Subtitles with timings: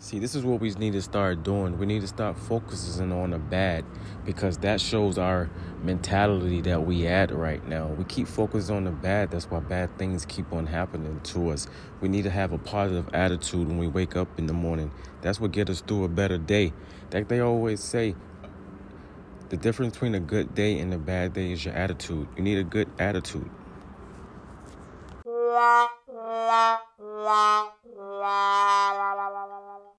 [0.00, 1.76] See, this is what we need to start doing.
[1.76, 3.84] We need to stop focusing on the bad
[4.24, 5.50] because that shows our
[5.82, 7.88] mentality that we at right now.
[7.88, 9.32] We keep focusing on the bad.
[9.32, 11.66] That's why bad things keep on happening to us.
[12.00, 14.92] We need to have a positive attitude when we wake up in the morning.
[15.20, 16.72] That's what get us through a better day.
[17.12, 18.14] Like they always say,
[19.48, 22.28] the difference between a good day and a bad day is your attitude.
[22.36, 23.50] You need a good attitude.